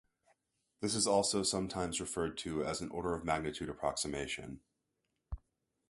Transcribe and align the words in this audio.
This 0.81 0.95
is 0.95 1.05
also 1.05 1.43
sometimes 1.43 2.01
referred 2.01 2.35
to 2.39 2.63
as 2.65 2.81
an 2.81 2.89
order-of-magnitude 2.89 3.69
approximation. 3.69 4.61